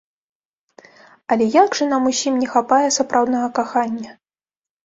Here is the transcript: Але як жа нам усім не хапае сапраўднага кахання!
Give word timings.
Але 1.35 1.45
як 1.63 1.77
жа 1.79 1.85
нам 1.93 2.09
усім 2.13 2.33
не 2.45 2.49
хапае 2.57 2.87
сапраўднага 2.97 3.47
кахання! 3.61 4.11